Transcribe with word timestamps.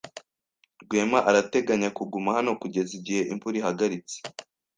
Rwema 0.83 1.19
arateganya 1.29 1.89
kuguma 1.97 2.29
hano 2.37 2.51
kugeza 2.61 2.91
igihe 2.99 3.21
imvura 3.31 3.55
ihagaritse. 3.61 4.17